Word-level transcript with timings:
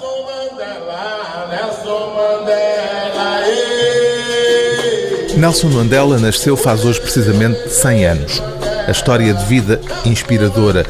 Nelson 0.00 0.24
Mandela, 0.24 1.48
Nelson 1.50 2.14
Mandela, 2.14 3.40
Nelson 5.36 5.68
Mandela 5.68 6.18
nasceu 6.18 6.56
faz 6.56 6.86
hoje 6.86 6.98
precisamente 6.98 7.68
100 7.68 8.06
anos. 8.06 8.42
A 8.88 8.90
história 8.90 9.34
de 9.34 9.44
vida 9.44 9.78
inspiradora 10.06 10.86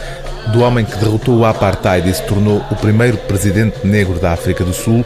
do 0.52 0.60
homem 0.60 0.84
que 0.84 0.96
derrotou 0.96 1.38
o 1.38 1.44
apartheid 1.44 2.08
e 2.08 2.14
se 2.14 2.22
tornou 2.22 2.64
o 2.70 2.76
primeiro 2.76 3.16
presidente 3.16 3.84
negro 3.84 4.20
da 4.20 4.30
África 4.30 4.62
do 4.62 4.72
Sul 4.72 5.04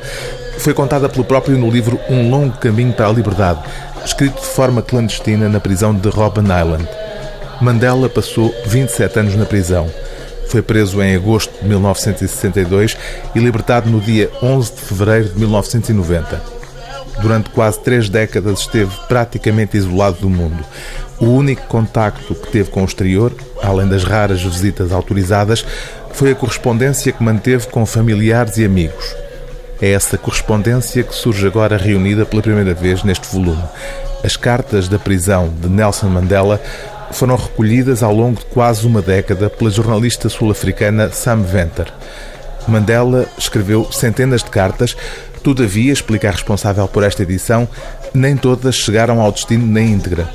foi 0.59 0.75
contada 0.75 1.09
pelo 1.09 1.25
próprio 1.25 1.57
no 1.57 1.71
livro 1.71 1.98
Um 2.11 2.29
Longo 2.29 2.59
Caminho 2.59 2.93
para 2.93 3.09
a 3.09 3.12
Liberdade, 3.12 3.61
escrito 4.05 4.39
de 4.39 4.46
forma 4.48 4.82
clandestina 4.82 5.48
na 5.48 5.61
prisão 5.61 5.95
de 5.95 6.11
Robben 6.11 6.45
Island. 6.45 6.86
Mandela 7.59 8.11
passou 8.11 8.55
27 8.66 9.21
anos 9.21 9.34
na 9.34 9.46
prisão. 9.46 9.91
Foi 10.48 10.62
preso 10.62 11.02
em 11.02 11.16
agosto 11.16 11.52
de 11.60 11.68
1962 11.68 12.96
e 13.34 13.38
libertado 13.38 13.91
no 13.91 14.00
dia 14.00 14.30
11 14.42 14.74
de 14.74 14.80
fevereiro 14.80 15.28
de 15.30 15.38
1990. 15.38 16.42
Durante 17.20 17.50
quase 17.50 17.80
três 17.80 18.09
décadas 18.09 18.60
esteve 18.60 18.91
praticamente 19.09 19.77
isolado 19.77 20.19
do 20.20 20.30
mundo. 20.30 20.64
O 21.20 21.27
único 21.27 21.66
contacto 21.66 22.34
que 22.34 22.50
teve 22.50 22.70
com 22.70 22.83
o 22.83 22.84
exterior, 22.84 23.33
além 23.62 23.88
das 23.88 24.05
raras 24.05 24.42
visitas 24.42 24.92
autorizadas, 24.92 25.64
foi 26.12 26.33
a 26.33 26.34
correspondência 26.34 27.12
que 27.12 27.22
manteve 27.22 27.66
com 27.69 27.86
familiares 27.86 28.56
e 28.56 28.64
amigos. 28.64 29.14
É 29.80 29.91
essa 29.91 30.16
correspondência 30.16 31.02
que 31.02 31.14
surge 31.14 31.47
agora 31.47 31.77
reunida 31.77 32.24
pela 32.24 32.42
primeira 32.42 32.74
vez 32.74 33.02
neste 33.02 33.27
volume. 33.28 33.62
As 34.22 34.36
cartas 34.36 34.88
da 34.88 34.98
prisão 34.98 35.52
de 35.61 35.69
Nelson 35.69 36.08
Mandela 36.08 36.61
foram 37.14 37.36
recolhidas 37.36 38.02
ao 38.02 38.14
longo 38.14 38.41
de 38.41 38.46
quase 38.46 38.86
uma 38.86 39.00
década 39.00 39.48
pela 39.48 39.70
jornalista 39.70 40.28
sul-africana 40.28 41.10
Sam 41.10 41.42
Venter. 41.42 41.92
Mandela 42.66 43.27
escreveu 43.38 43.91
centenas 43.92 44.42
de 44.42 44.50
cartas, 44.50 44.97
todavia, 45.42 45.92
explica 45.92 46.28
a 46.28 46.33
responsável 46.33 46.89
por 46.89 47.02
esta 47.02 47.22
edição, 47.22 47.69
nem 48.12 48.36
todas 48.36 48.74
chegaram 48.74 49.20
ao 49.20 49.30
destino 49.30 49.66
na 49.66 49.80
íntegra. 49.80 50.28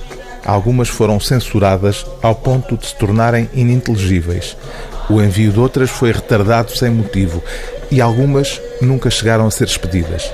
Algumas 0.45 0.88
foram 0.88 1.20
censuradas 1.20 2.06
ao 2.22 2.34
ponto 2.34 2.78
de 2.78 2.88
se 2.88 2.95
tornarem 2.95 3.50
ininteligíveis. 3.54 4.56
O 5.09 5.22
envio 5.22 5.52
de 5.52 5.59
outras 5.59 5.89
foi 5.89 6.11
retardado 6.11 6.76
sem 6.76 6.89
motivo 6.89 7.44
e 7.92 8.00
algumas 8.00 8.61
nunca 8.82 9.09
chegaram 9.09 9.45
a 9.45 9.52
ser 9.52 9.66
expedidas. 9.66 10.32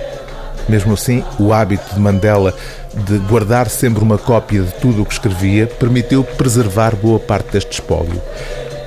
Mesmo 0.67 0.93
assim, 0.93 1.23
o 1.39 1.53
hábito 1.53 1.93
de 1.93 1.99
Mandela 1.99 2.53
de 2.93 3.17
guardar 3.19 3.69
sempre 3.69 4.03
uma 4.03 4.17
cópia 4.17 4.63
de 4.63 4.71
tudo 4.75 5.01
o 5.01 5.05
que 5.05 5.13
escrevia 5.13 5.67
permitiu 5.67 6.23
preservar 6.23 6.95
boa 6.95 7.19
parte 7.19 7.51
deste 7.51 7.73
espólio. 7.73 8.21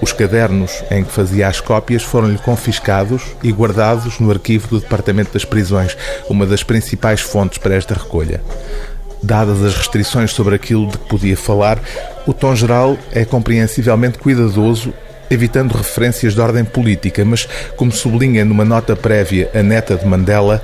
Os 0.00 0.12
cadernos 0.12 0.82
em 0.90 1.02
que 1.02 1.10
fazia 1.10 1.48
as 1.48 1.60
cópias 1.60 2.02
foram-lhe 2.02 2.38
confiscados 2.38 3.22
e 3.42 3.50
guardados 3.50 4.18
no 4.20 4.30
arquivo 4.30 4.68
do 4.68 4.80
Departamento 4.80 5.32
das 5.32 5.44
Prisões, 5.44 5.96
uma 6.28 6.46
das 6.46 6.62
principais 6.62 7.20
fontes 7.20 7.58
para 7.58 7.74
esta 7.74 7.94
recolha. 7.94 8.40
Dadas 9.20 9.62
as 9.62 9.74
restrições 9.74 10.30
sobre 10.30 10.54
aquilo 10.54 10.86
de 10.86 10.96
que 10.96 11.08
podia 11.08 11.36
falar, 11.36 11.80
o 12.26 12.32
tom 12.32 12.54
geral 12.54 12.96
é 13.12 13.24
compreensivelmente 13.24 14.18
cuidadoso 14.18 14.94
evitando 15.30 15.72
referências 15.72 16.34
de 16.34 16.40
ordem 16.40 16.64
política, 16.64 17.24
mas, 17.24 17.46
como 17.76 17.92
sublinha 17.92 18.44
numa 18.44 18.64
nota 18.64 18.96
prévia 18.96 19.50
a 19.54 19.62
neta 19.62 19.96
de 19.96 20.06
Mandela, 20.06 20.62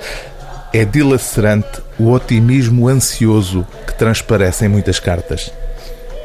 é 0.74 0.84
dilacerante 0.84 1.80
o 1.96 2.10
otimismo 2.10 2.88
ansioso 2.88 3.64
que 3.86 3.96
transparece 3.96 4.66
em 4.66 4.68
muitas 4.68 4.98
cartas. 4.98 5.52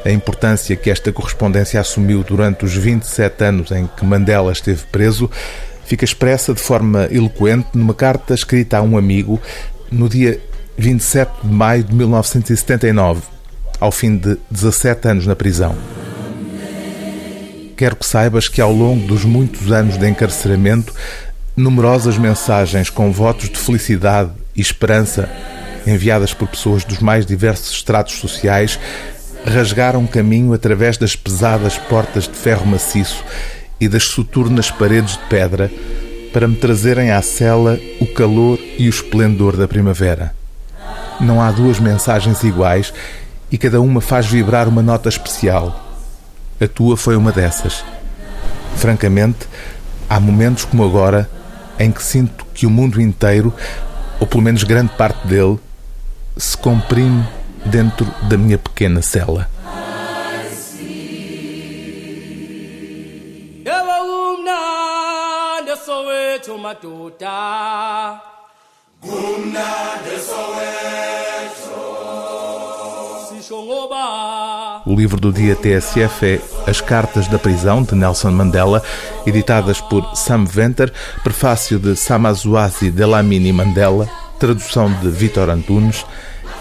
A 0.04 0.10
importância 0.10 0.74
que 0.74 0.90
esta 0.90 1.12
correspondência 1.12 1.80
assumiu 1.80 2.24
durante 2.24 2.64
os 2.64 2.74
27 2.74 3.44
anos 3.44 3.70
em 3.70 3.86
que 3.86 4.04
Mandela 4.04 4.50
esteve 4.50 4.82
preso 4.90 5.30
fica 5.84 6.04
expressa 6.04 6.52
de 6.52 6.60
forma 6.60 7.06
eloquente 7.12 7.68
numa 7.74 7.94
carta 7.94 8.34
escrita 8.34 8.78
a 8.78 8.82
um 8.82 8.98
amigo 8.98 9.40
no 9.88 10.08
dia 10.08 10.40
27 10.76 11.30
de 11.44 11.52
maio 11.52 11.84
de 11.84 11.94
1979, 11.94 13.22
ao 13.78 13.92
fim 13.92 14.16
de 14.16 14.36
17 14.50 15.06
anos 15.06 15.26
na 15.28 15.36
prisão. 15.36 15.76
Quero 17.76 17.94
que 17.94 18.04
saibas 18.04 18.48
que 18.48 18.60
ao 18.60 18.72
longo 18.72 19.06
dos 19.06 19.24
muitos 19.24 19.70
anos 19.70 19.96
de 19.96 20.08
encarceramento, 20.08 20.92
numerosas 21.56 22.18
mensagens 22.18 22.90
com 22.90 23.12
votos 23.12 23.48
de 23.48 23.56
felicidade 23.56 24.30
e 24.60 24.62
esperança, 24.62 25.26
enviadas 25.86 26.34
por 26.34 26.46
pessoas 26.46 26.84
dos 26.84 26.98
mais 26.98 27.24
diversos 27.24 27.72
estratos 27.72 28.16
sociais, 28.16 28.78
rasgaram 29.42 30.06
caminho 30.06 30.52
através 30.52 30.98
das 30.98 31.16
pesadas 31.16 31.78
portas 31.78 32.24
de 32.24 32.34
ferro 32.34 32.66
maciço 32.66 33.24
e 33.80 33.88
das 33.88 34.04
soturnas 34.04 34.70
paredes 34.70 35.14
de 35.14 35.24
pedra 35.30 35.70
para 36.30 36.46
me 36.46 36.56
trazerem 36.56 37.10
à 37.10 37.22
cela 37.22 37.80
o 37.98 38.06
calor 38.06 38.58
e 38.78 38.86
o 38.86 38.90
esplendor 38.90 39.56
da 39.56 39.66
primavera. 39.66 40.34
Não 41.18 41.40
há 41.40 41.50
duas 41.50 41.80
mensagens 41.80 42.44
iguais 42.44 42.92
e 43.50 43.56
cada 43.56 43.80
uma 43.80 44.02
faz 44.02 44.26
vibrar 44.26 44.68
uma 44.68 44.82
nota 44.82 45.08
especial. 45.08 45.88
A 46.60 46.68
tua 46.68 46.98
foi 46.98 47.16
uma 47.16 47.32
dessas. 47.32 47.82
Francamente, 48.76 49.48
há 50.06 50.20
momentos 50.20 50.66
como 50.66 50.84
agora 50.84 51.28
em 51.78 51.90
que 51.90 52.02
sinto 52.02 52.44
que 52.52 52.66
o 52.66 52.70
mundo 52.70 53.00
inteiro 53.00 53.54
ou 54.20 54.26
pelo 54.26 54.42
menos 54.42 54.62
grande 54.62 54.92
parte 54.92 55.26
dele, 55.26 55.58
se 56.36 56.56
comprime 56.56 57.26
dentro 57.64 58.06
da 58.28 58.36
minha 58.36 58.58
pequena 58.58 59.02
cela. 59.02 59.48
O 74.86 74.94
livro 74.94 75.20
do 75.20 75.32
dia 75.32 75.56
TSF 75.56 76.24
é 76.24 76.40
As 76.70 76.80
Cartas 76.80 77.26
da 77.26 77.36
Prisão, 77.36 77.82
de 77.82 77.96
Nelson 77.96 78.30
Mandela, 78.30 78.80
editadas 79.26 79.80
por 79.80 80.14
Sam 80.14 80.44
Venter, 80.44 80.92
prefácio 81.24 81.76
de 81.76 81.96
Samazuazi 81.96 82.92
Delamini 82.92 83.52
Mandela, 83.52 84.08
tradução 84.38 84.92
de 85.00 85.10
Vitor 85.10 85.50
Antunes, 85.50 86.06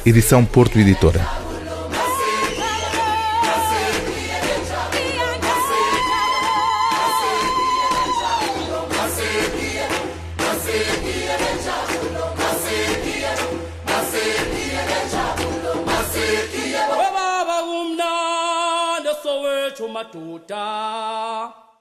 edição 0.03 0.43
Porto 0.43 0.79
Editora. 0.79 1.38
Matuta 19.89 21.68